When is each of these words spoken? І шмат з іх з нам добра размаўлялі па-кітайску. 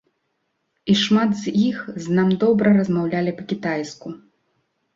І 0.93 0.95
шмат 1.01 1.31
з 1.41 1.53
іх 1.67 1.77
з 2.07 2.17
нам 2.21 2.33
добра 2.47 2.73
размаўлялі 2.81 3.37
па-кітайску. 3.43 4.07